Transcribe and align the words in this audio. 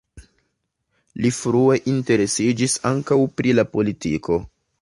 Li 1.25 1.31
frue 1.41 1.77
interesiĝis 1.93 2.79
ankaŭ 2.93 3.23
pri 3.39 3.57
la 3.59 3.71
politiko. 3.77 4.45